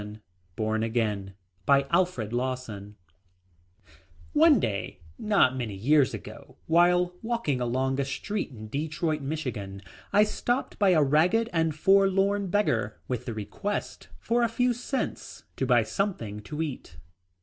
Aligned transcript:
com 0.01 0.19
Born 0.55 0.81
Again 0.81 1.35
by 1.67 1.85
Alfred 1.91 2.33
Lawson 2.33 2.95
DEDICATION 3.85 3.95
One 4.33 4.59
day, 4.59 4.99
not 5.19 5.55
many 5.55 5.75
years 5.75 6.15
ago, 6.15 6.55
while 6.65 7.13
walking 7.21 7.61
along 7.61 7.99
a 7.99 8.05
street 8.05 8.49
in 8.49 8.67
Detroit, 8.67 9.21
Michigan, 9.21 9.83
I 10.11 10.21
was 10.21 10.31
stopped 10.31 10.79
by 10.79 10.89
a 10.89 11.03
ragged 11.03 11.51
and 11.53 11.75
forlorn 11.75 12.47
beggar, 12.47 12.99
with 13.07 13.25
the 13.25 13.35
request 13.35 14.07
for 14.17 14.41
a 14.41 14.47
few 14.49 14.73
cents 14.73 15.43
to 15.55 15.67
buy 15.67 15.83
something 15.83 16.39
to 16.39 16.63
eat. 16.63 16.97